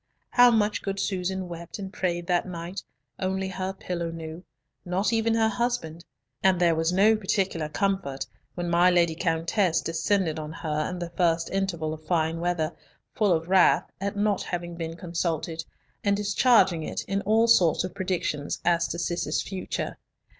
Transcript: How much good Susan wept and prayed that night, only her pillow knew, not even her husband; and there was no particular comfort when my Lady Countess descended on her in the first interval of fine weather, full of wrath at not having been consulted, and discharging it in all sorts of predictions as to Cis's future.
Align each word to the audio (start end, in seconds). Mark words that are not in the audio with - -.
How 0.31 0.49
much 0.49 0.81
good 0.81 0.99
Susan 0.99 1.47
wept 1.47 1.77
and 1.77 1.93
prayed 1.93 2.25
that 2.25 2.47
night, 2.47 2.81
only 3.19 3.49
her 3.49 3.71
pillow 3.71 4.09
knew, 4.09 4.43
not 4.83 5.13
even 5.13 5.35
her 5.35 5.47
husband; 5.47 6.05
and 6.41 6.59
there 6.59 6.73
was 6.73 6.91
no 6.91 7.15
particular 7.15 7.69
comfort 7.69 8.25
when 8.55 8.67
my 8.67 8.89
Lady 8.89 9.13
Countess 9.13 9.79
descended 9.79 10.39
on 10.39 10.53
her 10.53 10.89
in 10.89 10.97
the 10.97 11.11
first 11.11 11.51
interval 11.51 11.93
of 11.93 12.03
fine 12.03 12.39
weather, 12.39 12.75
full 13.13 13.31
of 13.31 13.47
wrath 13.47 13.91
at 14.01 14.17
not 14.17 14.41
having 14.41 14.73
been 14.73 14.95
consulted, 14.95 15.63
and 16.03 16.17
discharging 16.17 16.81
it 16.81 17.03
in 17.03 17.21
all 17.21 17.45
sorts 17.47 17.83
of 17.83 17.93
predictions 17.93 18.59
as 18.65 18.87
to 18.87 18.97
Cis's 18.97 19.43
future. 19.43 19.99